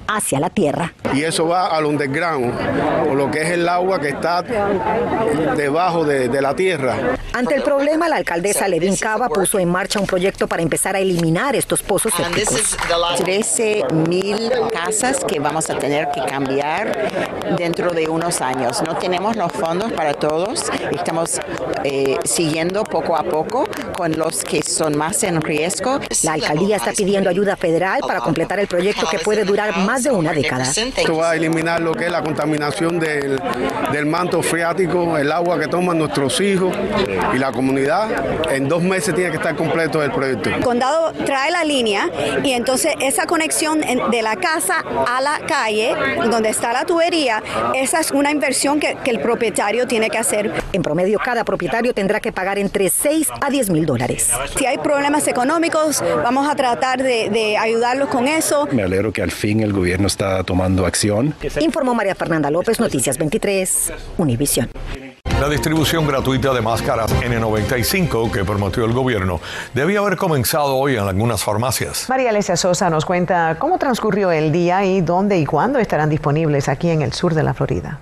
hacia 0.07 0.39
la 0.39 0.49
tierra. 0.49 0.93
Y 1.13 1.23
eso 1.23 1.47
va 1.47 1.67
al 1.67 1.85
underground, 1.85 2.53
o 3.09 3.15
lo 3.15 3.31
que 3.31 3.41
es 3.41 3.51
el 3.51 3.67
agua 3.67 3.99
que 3.99 4.09
está 4.09 4.43
debajo 5.55 6.03
de, 6.03 6.27
de 6.29 6.41
la 6.41 6.55
tierra. 6.55 6.95
Ante 7.33 7.55
el 7.55 7.63
problema, 7.63 8.07
la 8.07 8.17
alcaldesa 8.17 8.67
Levin 8.67 8.95
Cava 8.95 9.27
puso 9.29 9.59
en 9.59 9.69
marcha 9.69 9.99
un 9.99 10.07
proyecto 10.07 10.47
para 10.47 10.61
empezar 10.61 10.95
a 10.95 10.99
eliminar 10.99 11.55
estos 11.55 11.83
pozos 11.83 12.13
sépticos. 12.13 12.77
13 13.17 13.85
mil 14.07 14.51
casas 14.71 15.23
que 15.25 15.39
vamos 15.39 15.69
a 15.69 15.77
tener 15.77 16.09
que 16.11 16.21
cambiar 16.21 17.55
dentro 17.57 17.91
de 17.91 18.07
unos 18.07 18.41
años. 18.41 18.81
No 18.85 18.95
tenemos 18.97 19.35
los 19.35 19.51
fondos 19.51 19.91
para 19.91 20.13
todos. 20.13 20.63
Estamos 20.91 21.39
eh, 21.83 22.17
siguiendo 22.23 22.83
poco 22.83 23.15
a 23.15 23.23
poco 23.23 23.67
con 23.95 24.17
los 24.17 24.43
que 24.43 24.61
son 24.63 24.97
más 24.97 25.23
en 25.23 25.41
riesgo. 25.41 25.99
La 26.23 26.33
alcaldía 26.33 26.77
está 26.77 26.93
pidiendo 26.93 27.29
ayuda 27.29 27.55
federal 27.55 27.99
para 28.07 28.21
completar 28.21 28.59
el 28.59 28.67
proyecto 28.67 29.07
que 29.07 29.19
puede 29.19 29.43
durar 29.43 29.77
más 29.79 29.94
de 30.03 30.11
una 30.11 30.33
década. 30.33 30.65
Esto 30.65 31.17
va 31.17 31.31
a 31.31 31.35
eliminar 31.35 31.81
lo 31.81 31.93
que 31.93 32.05
es 32.05 32.11
la 32.11 32.21
contaminación 32.21 32.99
del, 32.99 33.39
del 33.91 34.05
manto 34.05 34.41
freático, 34.41 35.17
el 35.17 35.31
agua 35.31 35.59
que 35.59 35.67
toman 35.67 35.97
nuestros 35.97 36.39
hijos 36.41 36.75
y 37.33 37.37
la 37.37 37.51
comunidad. 37.51 38.51
En 38.51 38.67
dos 38.67 38.83
meses 38.83 39.15
tiene 39.15 39.31
que 39.31 39.37
estar 39.37 39.55
completo 39.55 40.03
el 40.03 40.11
proyecto. 40.11 40.49
El 40.49 40.61
condado 40.61 41.13
trae 41.25 41.51
la 41.51 41.63
línea 41.63 42.09
y 42.43 42.51
entonces 42.51 42.93
esa 42.99 43.25
conexión 43.25 43.81
de 44.11 44.21
la 44.21 44.35
casa 44.35 44.83
a 45.07 45.21
la 45.21 45.39
calle, 45.47 45.95
donde 46.29 46.49
está 46.49 46.73
la 46.73 46.85
tubería, 46.85 47.41
esa 47.73 47.99
es 47.99 48.11
una 48.11 48.31
inversión 48.31 48.79
que, 48.79 48.97
que 49.03 49.11
el 49.11 49.19
propietario 49.19 49.87
tiene 49.87 50.09
que 50.09 50.17
hacer. 50.17 50.51
En 50.73 50.81
promedio, 50.81 51.19
cada 51.23 51.43
propietario 51.43 51.93
tendrá 51.93 52.19
que 52.19 52.31
pagar 52.31 52.59
entre 52.59 52.89
6 52.89 53.29
a 53.41 53.49
10 53.49 53.69
mil 53.69 53.85
dólares. 53.85 54.31
Si 54.57 54.65
hay 54.65 54.77
problemas 54.77 55.27
económicos, 55.27 56.03
vamos 56.23 56.47
a 56.49 56.55
tratar 56.55 57.01
de, 57.01 57.29
de 57.29 57.57
ayudarlos 57.57 58.09
con 58.09 58.27
eso. 58.27 58.67
Me 58.71 58.83
alegro 58.83 59.13
que 59.13 59.21
al 59.21 59.31
fin 59.31 59.61
el 59.61 59.71
gobierno 59.71 59.84
está 59.93 60.43
tomando 60.43 60.85
acción. 60.85 61.33
Informó 61.59 61.93
María 61.93 62.15
Fernanda 62.15 62.49
López, 62.49 62.79
Noticias 62.79 63.17
23, 63.17 63.93
Univisión. 64.17 64.69
La 65.39 65.49
distribución 65.49 66.07
gratuita 66.07 66.53
de 66.53 66.61
máscaras 66.61 67.13
N95 67.21 68.31
que 68.31 68.45
prometió 68.45 68.85
el 68.85 68.93
gobierno 68.93 69.41
debía 69.73 69.99
haber 69.99 70.15
comenzado 70.15 70.77
hoy 70.77 70.95
en 70.95 71.01
algunas 71.01 71.43
farmacias. 71.43 72.07
María 72.07 72.29
Alesia 72.29 72.55
Sosa 72.55 72.89
nos 72.89 73.05
cuenta 73.05 73.57
cómo 73.59 73.77
transcurrió 73.77 74.31
el 74.31 74.53
día 74.53 74.85
y 74.85 75.01
dónde 75.01 75.37
y 75.37 75.45
cuándo 75.45 75.77
estarán 75.79 76.09
disponibles 76.09 76.69
aquí 76.69 76.89
en 76.89 77.01
el 77.01 77.11
sur 77.11 77.33
de 77.33 77.43
la 77.43 77.53
Florida. 77.53 77.99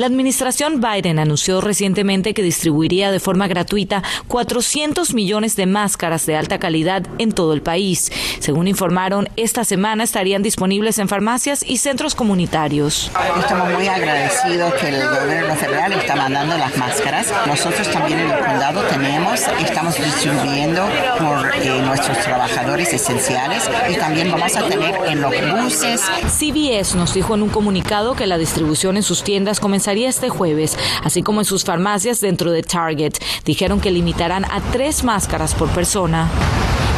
La 0.00 0.06
administración 0.06 0.80
Biden 0.80 1.18
anunció 1.18 1.60
recientemente 1.60 2.32
que 2.32 2.42
distribuiría 2.42 3.12
de 3.12 3.20
forma 3.20 3.48
gratuita 3.48 4.02
400 4.28 5.12
millones 5.12 5.56
de 5.56 5.66
máscaras 5.66 6.24
de 6.24 6.36
alta 6.36 6.58
calidad 6.58 7.02
en 7.18 7.32
todo 7.32 7.52
el 7.52 7.60
país. 7.60 8.10
Según 8.38 8.66
informaron, 8.66 9.28
esta 9.36 9.62
semana 9.62 10.02
estarían 10.02 10.42
disponibles 10.42 10.98
en 10.98 11.10
farmacias 11.10 11.62
y 11.68 11.76
centros 11.76 12.14
comunitarios. 12.14 13.10
Estamos 13.40 13.74
muy 13.74 13.88
agradecidos 13.88 14.72
que 14.80 14.88
el 14.88 15.06
gobierno 15.06 15.54
federal 15.56 15.92
está 15.92 16.16
mandando 16.16 16.56
las 16.56 16.74
máscaras. 16.78 17.26
Nosotros 17.46 17.86
también 17.90 18.20
en 18.20 18.30
el 18.30 18.38
condado 18.38 18.80
tenemos, 18.84 19.42
estamos 19.62 19.96
distribuyendo 20.02 20.82
por 21.18 21.54
eh, 21.56 21.82
nuestros 21.82 22.18
trabajadores 22.20 22.90
esenciales 22.94 23.70
y 23.90 23.96
también 23.98 24.32
vamos 24.32 24.56
a 24.56 24.66
tener 24.66 24.94
en 25.08 25.20
los 25.20 25.34
buses. 25.62 26.00
CBS 26.26 26.96
nos 26.96 27.12
dijo 27.12 27.34
en 27.34 27.42
un 27.42 27.50
comunicado 27.50 28.14
que 28.14 28.26
la 28.26 28.38
distribución 28.38 28.96
en 28.96 29.02
sus 29.02 29.22
tiendas 29.22 29.60
comenzará 29.60 29.89
este 29.98 30.28
jueves, 30.28 30.76
así 31.04 31.22
como 31.22 31.40
en 31.40 31.44
sus 31.44 31.64
farmacias 31.64 32.20
dentro 32.20 32.50
de 32.50 32.62
Target. 32.62 33.14
Dijeron 33.44 33.80
que 33.80 33.90
limitarán 33.90 34.44
a 34.44 34.60
tres 34.72 35.04
máscaras 35.04 35.54
por 35.54 35.68
persona. 35.70 36.28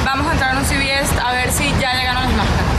Vamos 0.05 0.27
a 0.27 0.33
entrar 0.33 0.57
a 0.57 0.59
un 0.59 0.65
CVS 0.65 1.19
a 1.19 1.33
ver 1.33 1.51
si 1.51 1.65
ya 1.81 1.95
llegaron 1.95 2.23
las 2.23 2.33
máscaras. 2.33 2.73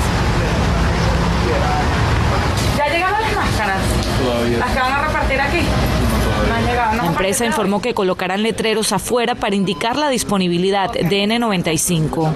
¿Ya 2.77 2.87
llegaron 2.89 3.21
las 3.21 3.35
máscaras? 3.35 3.81
Todavía. 4.21 4.57
¿Las 4.59 4.71
que 4.71 4.79
van 4.79 4.93
a 4.93 5.01
repartir 5.07 5.41
aquí? 5.41 5.59
La 6.97 7.07
empresa 7.07 7.45
informó 7.45 7.81
que 7.81 7.93
colocarán 7.93 8.43
letreros 8.43 8.91
afuera 8.91 9.35
para 9.35 9.55
indicar 9.55 9.95
la 9.95 10.09
disponibilidad 10.09 10.91
de 10.91 11.23
N95. 11.23 12.31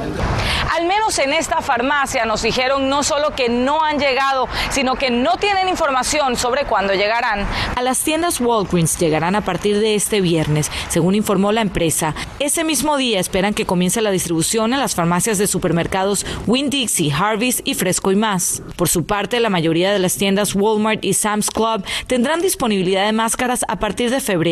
Al 0.75 0.85
menos 0.85 1.17
en 1.19 1.33
esta 1.33 1.61
farmacia 1.61 2.25
nos 2.25 2.41
dijeron 2.41 2.89
no 2.89 3.03
solo 3.03 3.35
que 3.35 3.49
no 3.49 3.83
han 3.83 3.99
llegado, 3.99 4.47
sino 4.69 4.95
que 4.95 5.11
no 5.11 5.37
tienen 5.37 5.69
información 5.69 6.35
sobre 6.35 6.65
cuándo 6.65 6.93
llegarán. 6.93 7.45
A 7.75 7.81
las 7.81 7.99
tiendas 7.99 8.39
Walgreens 8.41 8.97
llegarán 8.97 9.35
a 9.35 9.41
partir 9.41 9.79
de 9.79 9.95
este 9.95 10.21
viernes, 10.21 10.71
según 10.89 11.15
informó 11.15 11.51
la 11.51 11.61
empresa. 11.61 12.15
Ese 12.39 12.63
mismo 12.63 12.97
día 12.97 13.19
esperan 13.19 13.53
que 13.53 13.65
comience 13.65 14.01
la 14.01 14.11
distribución 14.11 14.73
en 14.73 14.79
las 14.79 14.95
farmacias 14.95 15.37
de 15.37 15.47
supermercados 15.47 16.25
Winn-Dixie, 16.47 17.13
Harvey's 17.13 17.61
y 17.63 17.75
Fresco 17.75 18.11
y 18.11 18.15
más. 18.15 18.61
Por 18.75 18.89
su 18.89 19.05
parte, 19.05 19.39
la 19.39 19.49
mayoría 19.49 19.91
de 19.91 19.99
las 19.99 20.17
tiendas 20.17 20.55
Walmart 20.55 21.03
y 21.05 21.13
Sam's 21.13 21.49
Club 21.49 21.83
tendrán 22.07 22.41
disponibilidad 22.41 23.05
de 23.05 23.13
máscaras 23.13 23.63
a 23.67 23.79
partir 23.79 24.09
de 24.09 24.19
febrero. 24.19 24.46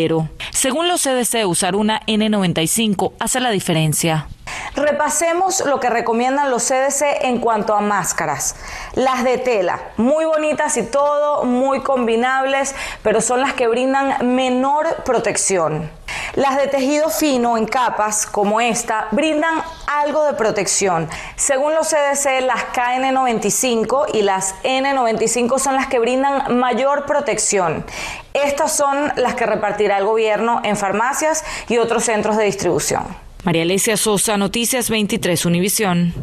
Según 0.52 0.88
los 0.88 1.04
CDC, 1.04 1.48
usar 1.48 1.76
una 1.76 2.02
N95 2.08 3.14
hace 3.20 3.40
la 3.40 3.52
diferencia. 3.52 4.28
Repasemos 4.76 5.64
lo 5.66 5.80
que 5.80 5.90
recomiendan 5.90 6.50
los 6.50 6.64
CDC 6.64 7.22
en 7.22 7.40
cuanto 7.40 7.74
a 7.76 7.82
máscaras. 7.82 8.56
Las 8.94 9.24
de 9.24 9.38
tela, 9.38 9.80
muy 9.98 10.26
bonitas 10.26 10.76
y 10.78 10.84
todo, 10.84 11.44
muy 11.44 11.82
combinables, 11.82 12.76
pero 13.04 13.22
son 13.22 13.42
las 13.42 13.54
que 13.54 13.68
brindan 13.68 14.36
menor 14.36 15.04
protección. 15.04 15.90
Las 16.34 16.58
de 16.58 16.68
tejido 16.68 17.10
fino 17.10 17.58
en 17.58 17.66
capas 17.66 18.26
como 18.26 18.60
esta 18.60 19.08
brindan 19.12 19.62
algo 19.88 20.26
de 20.26 20.34
protección. 20.34 21.10
Según 21.36 21.74
los 21.76 21.88
CDC, 21.88 22.42
las 22.42 22.66
KN95 22.74 24.08
y 24.14 24.22
las 24.22 24.56
N95 24.64 25.60
son 25.60 25.76
las 25.76 25.88
que 25.88 26.00
brindan 26.00 26.58
mayor 26.58 27.06
protección. 27.06 27.86
Estas 28.34 28.76
son 28.76 29.14
las 29.16 29.36
que 29.36 29.46
repartirá 29.46 29.98
el 29.98 30.06
gobierno 30.06 30.60
en 30.64 30.76
farmacias 30.76 31.46
y 31.70 31.78
otros 31.78 32.04
centros 32.04 32.36
de 32.36 32.44
distribución. 32.44 33.25
María 33.46 33.62
Alesia 33.62 33.96
Sosa, 33.96 34.38
Noticias 34.38 34.90
23 34.90 35.46
Univisión. 35.46 36.14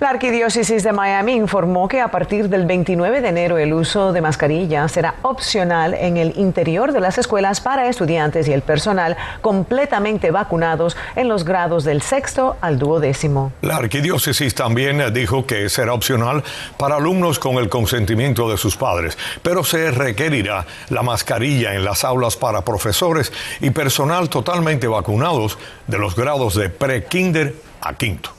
La 0.00 0.10
Arquidiócesis 0.10 0.84
de 0.84 0.92
Miami 0.92 1.32
informó 1.32 1.88
que 1.88 2.00
a 2.00 2.08
partir 2.08 2.48
del 2.48 2.66
29 2.66 3.20
de 3.20 3.28
enero 3.30 3.58
el 3.58 3.72
uso 3.72 4.12
de 4.12 4.20
mascarilla 4.20 4.86
será 4.86 5.16
opcional 5.22 5.92
en 5.92 6.16
el 6.16 6.38
interior 6.38 6.92
de 6.92 7.00
las 7.00 7.18
escuelas 7.18 7.60
para 7.60 7.88
estudiantes 7.88 8.46
y 8.46 8.52
el 8.52 8.62
personal 8.62 9.16
completamente 9.40 10.30
vacunados 10.30 10.96
en 11.16 11.26
los 11.26 11.44
grados 11.44 11.82
del 11.82 12.00
sexto 12.00 12.56
al 12.60 12.78
duodécimo. 12.78 13.50
La 13.60 13.74
Arquidiócesis 13.74 14.54
también 14.54 15.02
dijo 15.12 15.44
que 15.44 15.68
será 15.68 15.94
opcional 15.94 16.44
para 16.76 16.94
alumnos 16.94 17.40
con 17.40 17.56
el 17.56 17.68
consentimiento 17.68 18.48
de 18.48 18.56
sus 18.56 18.76
padres, 18.76 19.18
pero 19.42 19.64
se 19.64 19.90
requerirá 19.90 20.64
la 20.90 21.02
mascarilla 21.02 21.74
en 21.74 21.84
las 21.84 22.04
aulas 22.04 22.36
para 22.36 22.62
profesores 22.62 23.32
y 23.60 23.70
personal 23.70 24.28
totalmente 24.28 24.86
vacunados 24.86 25.58
de 25.88 25.98
los 25.98 26.14
grados 26.14 26.54
de 26.54 26.68
pre-kinder 26.68 27.52
a 27.80 27.94
quinto. 27.94 28.37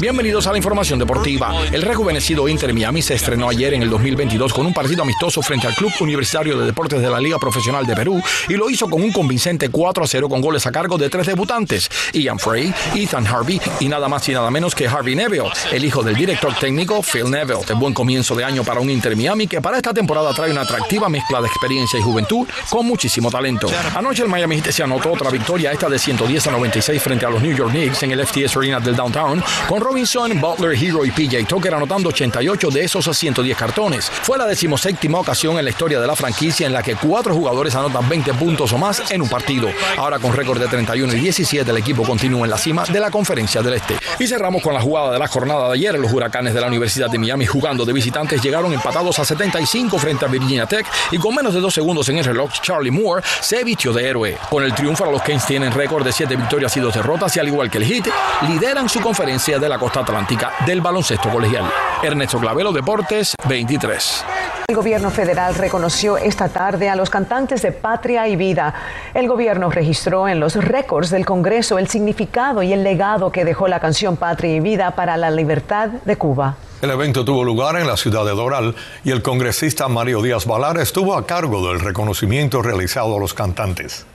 Bienvenidos 0.00 0.48
a 0.48 0.50
la 0.50 0.56
información 0.56 0.98
deportiva. 0.98 1.54
El 1.70 1.82
rejuvenecido 1.82 2.48
Inter 2.48 2.74
Miami 2.74 3.00
se 3.00 3.14
estrenó 3.14 3.48
ayer 3.48 3.74
en 3.74 3.82
el 3.82 3.88
2022 3.88 4.52
con 4.52 4.66
un 4.66 4.74
partido 4.74 5.04
amistoso 5.04 5.40
frente 5.40 5.68
al 5.68 5.74
Club 5.76 5.92
Universitario 6.00 6.58
de 6.58 6.66
Deportes 6.66 7.00
de 7.00 7.08
la 7.08 7.20
Liga 7.20 7.38
Profesional 7.38 7.86
de 7.86 7.94
Perú 7.94 8.20
y 8.48 8.54
lo 8.54 8.68
hizo 8.68 8.90
con 8.90 9.02
un 9.02 9.12
convincente 9.12 9.68
4 9.68 10.02
a 10.02 10.06
0 10.08 10.28
con 10.28 10.40
goles 10.40 10.66
a 10.66 10.72
cargo 10.72 10.98
de 10.98 11.08
tres 11.08 11.28
debutantes, 11.28 11.88
Ian 12.12 12.40
Frey, 12.40 12.74
Ethan 12.96 13.24
Harvey 13.24 13.60
y 13.78 13.88
nada 13.88 14.08
más 14.08 14.28
y 14.28 14.32
nada 14.32 14.50
menos 14.50 14.74
que 14.74 14.88
Harvey 14.88 15.14
Neville, 15.14 15.50
el 15.70 15.84
hijo 15.84 16.02
del 16.02 16.16
director 16.16 16.52
técnico 16.54 17.00
Phil 17.02 17.30
Neville. 17.30 17.64
De 17.68 17.74
buen 17.74 17.94
comienzo 17.94 18.34
de 18.34 18.42
año 18.42 18.64
para 18.64 18.80
un 18.80 18.90
Inter 18.90 19.14
Miami 19.14 19.46
que 19.46 19.60
para 19.60 19.76
esta 19.76 19.94
temporada 19.94 20.34
trae 20.34 20.50
una 20.50 20.62
atractiva 20.62 21.08
mezcla 21.08 21.40
de 21.40 21.46
experiencia 21.46 22.00
y 22.00 22.02
juventud 22.02 22.48
con 22.68 22.84
muchísimo 22.84 23.30
talento. 23.30 23.68
Anoche 23.94 24.24
el 24.24 24.28
Miami 24.28 24.56
Heat 24.56 24.72
se 24.72 24.82
anotó 24.82 25.12
otra 25.12 25.30
victoria, 25.30 25.70
esta 25.70 25.88
de 25.88 26.00
110 26.00 26.48
a 26.48 26.50
96 26.50 27.00
frente 27.00 27.26
a 27.26 27.30
los 27.30 27.40
New 27.40 27.56
York 27.56 27.70
Knicks 27.70 28.02
en 28.02 28.10
el 28.10 28.26
FTS 28.26 28.56
Arena 28.56 28.80
del 28.80 28.96
Downtown, 28.96 29.35
con 29.68 29.80
Robinson, 29.80 30.40
Butler, 30.40 30.72
Hero 30.72 31.04
y 31.04 31.10
PJ 31.10 31.44
Tucker 31.46 31.74
anotando 31.74 32.08
88 32.08 32.70
de 32.70 32.84
esos 32.84 33.16
110 33.16 33.56
cartones. 33.56 34.10
Fue 34.10 34.38
la 34.38 34.46
decimoséptima 34.46 35.18
ocasión 35.18 35.58
en 35.58 35.64
la 35.64 35.70
historia 35.70 36.00
de 36.00 36.06
la 36.06 36.16
franquicia 36.16 36.66
en 36.66 36.72
la 36.72 36.82
que 36.82 36.96
cuatro 36.96 37.34
jugadores 37.34 37.74
anotan 37.74 38.08
20 38.08 38.34
puntos 38.34 38.72
o 38.72 38.78
más 38.78 39.10
en 39.10 39.22
un 39.22 39.28
partido. 39.28 39.68
Ahora 39.96 40.18
con 40.18 40.32
récord 40.32 40.60
de 40.60 40.66
31 40.66 41.14
y 41.14 41.20
17 41.20 41.70
el 41.70 41.76
equipo 41.76 42.02
continúa 42.02 42.44
en 42.44 42.50
la 42.50 42.58
cima 42.58 42.84
de 42.84 43.00
la 43.00 43.10
conferencia 43.10 43.62
del 43.62 43.74
Este. 43.74 43.96
Y 44.18 44.26
cerramos 44.26 44.62
con 44.62 44.74
la 44.74 44.80
jugada 44.80 45.12
de 45.12 45.18
la 45.18 45.28
jornada 45.28 45.68
de 45.68 45.74
ayer. 45.74 45.98
Los 45.98 46.12
huracanes 46.12 46.54
de 46.54 46.60
la 46.60 46.66
Universidad 46.66 47.10
de 47.10 47.18
Miami 47.18 47.46
jugando 47.46 47.84
de 47.84 47.92
visitantes 47.92 48.42
llegaron 48.42 48.72
empatados 48.72 49.18
a 49.18 49.24
75 49.24 49.98
frente 49.98 50.24
a 50.24 50.28
Virginia 50.28 50.66
Tech 50.66 50.86
y 51.10 51.18
con 51.18 51.34
menos 51.34 51.54
de 51.54 51.60
dos 51.60 51.74
segundos 51.74 52.08
en 52.08 52.18
el 52.18 52.24
reloj 52.24 52.50
Charlie 52.60 52.90
Moore 52.90 53.22
se 53.40 53.64
vistió 53.64 53.92
de 53.92 54.08
héroe. 54.08 54.38
Con 54.50 54.64
el 54.64 54.74
triunfo 54.74 55.04
los 55.10 55.22
Kings 55.22 55.46
tienen 55.46 55.72
récord 55.72 56.04
de 56.04 56.12
7 56.12 56.34
victorias 56.36 56.76
y 56.76 56.80
2 56.80 56.94
derrotas 56.94 57.36
y 57.36 57.40
al 57.40 57.48
igual 57.48 57.70
que 57.70 57.78
el 57.78 57.84
Heat 57.84 58.06
lideran 58.48 58.88
su 58.88 59.00
conferencia 59.00 59.25
de 59.26 59.68
la 59.68 59.76
costa 59.76 60.00
atlántica 60.00 60.52
del 60.64 60.80
baloncesto 60.80 61.28
colegial. 61.30 61.64
Ernesto 62.00 62.38
Clavelo, 62.38 62.70
Deportes 62.70 63.34
23. 63.48 64.24
El 64.68 64.76
gobierno 64.76 65.10
federal 65.10 65.56
reconoció 65.56 66.16
esta 66.16 66.48
tarde 66.48 66.88
a 66.88 66.94
los 66.94 67.10
cantantes 67.10 67.60
de 67.62 67.72
Patria 67.72 68.28
y 68.28 68.36
Vida. 68.36 68.72
El 69.14 69.26
gobierno 69.26 69.68
registró 69.68 70.28
en 70.28 70.38
los 70.38 70.54
récords 70.54 71.10
del 71.10 71.26
Congreso 71.26 71.78
el 71.78 71.88
significado 71.88 72.62
y 72.62 72.72
el 72.72 72.84
legado 72.84 73.32
que 73.32 73.44
dejó 73.44 73.66
la 73.66 73.80
canción 73.80 74.16
Patria 74.16 74.54
y 74.54 74.60
Vida 74.60 74.92
para 74.92 75.16
la 75.16 75.32
libertad 75.32 75.88
de 76.04 76.16
Cuba. 76.16 76.54
El 76.80 76.92
evento 76.92 77.24
tuvo 77.24 77.42
lugar 77.42 77.74
en 77.76 77.88
la 77.88 77.96
ciudad 77.96 78.24
de 78.24 78.30
Doral 78.30 78.76
y 79.02 79.10
el 79.10 79.22
congresista 79.22 79.88
Mario 79.88 80.22
Díaz 80.22 80.46
Valar 80.46 80.78
estuvo 80.78 81.16
a 81.16 81.26
cargo 81.26 81.66
del 81.66 81.80
reconocimiento 81.80 82.62
realizado 82.62 83.16
a 83.16 83.18
los 83.18 83.34
cantantes. 83.34 84.06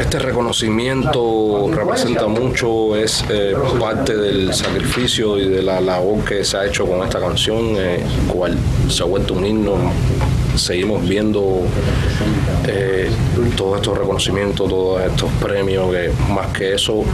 Este 0.00 0.18
reconocimiento 0.18 1.70
representa 1.70 2.26
mucho, 2.26 2.96
es 2.96 3.22
eh, 3.28 3.52
parte 3.78 4.16
del 4.16 4.52
sacrificio 4.54 5.38
y 5.38 5.46
de 5.46 5.62
la 5.62 5.78
labor 5.78 6.24
que 6.24 6.42
se 6.42 6.56
ha 6.56 6.64
hecho 6.64 6.86
con 6.86 7.02
esta 7.04 7.20
canción, 7.20 7.74
eh, 7.76 8.02
cual 8.26 8.56
se 8.88 9.02
ha 9.02 9.06
vuelto 9.06 9.34
un 9.34 9.44
himno. 9.44 9.74
Seguimos 10.56 11.06
viendo 11.06 11.60
eh, 12.66 13.10
todos 13.58 13.76
estos 13.76 13.98
reconocimientos, 13.98 14.70
todos 14.70 15.02
estos 15.02 15.30
premios, 15.32 15.90
que 15.92 16.10
más 16.32 16.46
que 16.48 16.74
eso, 16.74 17.04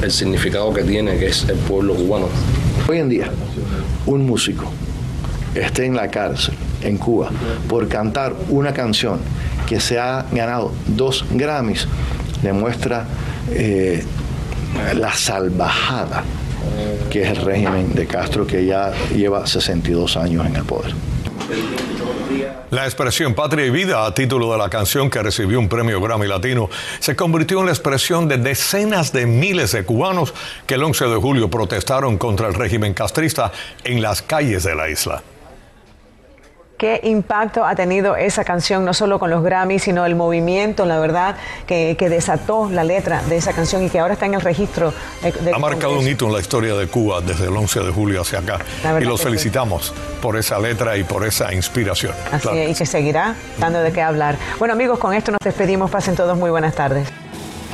el 0.00 0.12
significado 0.12 0.72
que 0.72 0.84
tiene, 0.84 1.18
que 1.18 1.26
es 1.26 1.42
el 1.48 1.56
pueblo 1.56 1.94
cubano. 1.94 2.28
Hoy 2.88 2.98
en 2.98 3.08
día, 3.08 3.30
un 4.06 4.24
músico 4.24 4.70
esté 5.56 5.86
en 5.86 5.96
la 5.96 6.08
cárcel 6.08 6.54
en 6.82 6.98
Cuba 6.98 7.30
por 7.68 7.88
cantar 7.88 8.32
una 8.48 8.72
canción 8.72 9.18
que 9.66 9.80
se 9.80 9.98
ha 9.98 10.24
ganado 10.30 10.72
dos 10.86 11.24
Grammys 11.32 11.88
demuestra 12.42 13.06
eh, 13.50 14.04
la 14.94 15.12
salvajada 15.12 16.24
que 17.10 17.22
es 17.22 17.30
el 17.30 17.36
régimen 17.36 17.94
de 17.94 18.06
Castro 18.06 18.46
que 18.46 18.64
ya 18.64 18.92
lleva 19.14 19.46
62 19.46 20.16
años 20.16 20.46
en 20.46 20.56
el 20.56 20.64
poder. 20.64 20.92
La 22.70 22.84
expresión 22.84 23.34
Patria 23.34 23.64
y 23.64 23.70
Vida 23.70 24.04
a 24.04 24.12
título 24.12 24.52
de 24.52 24.58
la 24.58 24.68
canción 24.68 25.08
que 25.08 25.22
recibió 25.22 25.58
un 25.58 25.68
premio 25.68 26.00
Grammy 26.00 26.26
Latino 26.26 26.68
se 27.00 27.16
convirtió 27.16 27.60
en 27.60 27.66
la 27.66 27.72
expresión 27.72 28.28
de 28.28 28.36
decenas 28.36 29.12
de 29.12 29.24
miles 29.24 29.72
de 29.72 29.84
cubanos 29.84 30.34
que 30.66 30.74
el 30.74 30.82
11 30.82 31.06
de 31.06 31.16
julio 31.16 31.48
protestaron 31.48 32.18
contra 32.18 32.48
el 32.48 32.54
régimen 32.54 32.92
castrista 32.92 33.50
en 33.84 34.02
las 34.02 34.20
calles 34.20 34.64
de 34.64 34.74
la 34.74 34.90
isla. 34.90 35.22
¿Qué 36.78 37.00
impacto 37.02 37.64
ha 37.64 37.74
tenido 37.74 38.14
esa 38.14 38.44
canción, 38.44 38.84
no 38.84 38.94
solo 38.94 39.18
con 39.18 39.30
los 39.30 39.42
Grammys, 39.42 39.82
sino 39.82 40.06
el 40.06 40.14
movimiento, 40.14 40.84
la 40.86 41.00
verdad, 41.00 41.34
que, 41.66 41.96
desató 42.08 42.70
la 42.70 42.84
letra 42.84 43.20
de 43.22 43.36
esa 43.36 43.52
canción 43.52 43.82
y 43.82 43.90
que 43.90 43.98
ahora 43.98 44.14
está 44.14 44.26
en 44.26 44.34
el 44.34 44.40
registro? 44.40 44.94
ha 45.52 45.58
marcado 45.58 45.98
un 45.98 46.06
hito 46.06 46.26
en 46.26 46.34
la 46.34 46.38
historia 46.38 46.76
de 46.76 46.86
Cuba 46.86 47.20
desde 47.20 47.46
el 47.46 47.56
11 47.56 47.80
de 47.80 47.90
julio 47.90 48.22
hacia 48.22 48.38
acá. 48.38 48.60
Y 49.00 49.04
los 49.04 49.20
felicitamos 49.20 49.92
por 50.22 50.36
esa 50.36 50.60
letra 50.60 50.96
y 50.96 51.02
por 51.02 51.26
esa 51.26 51.52
inspiración. 51.52 52.12
Así 52.30 52.48
es, 52.56 52.70
y 52.70 52.74
que 52.76 52.86
seguirá 52.86 53.34
dando 53.58 53.80
de 53.80 53.92
qué 53.92 54.00
hablar. 54.00 54.36
Bueno, 54.60 54.74
amigos, 54.74 55.00
con 55.00 55.14
esto 55.14 55.32
nos 55.32 55.40
despedimos. 55.42 55.90
Pasen 55.90 56.14
todos 56.14 56.38
muy 56.38 56.50
buenas 56.50 56.76
tardes. 56.76 57.08